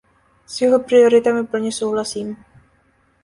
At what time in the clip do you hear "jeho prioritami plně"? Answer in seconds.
0.61-1.71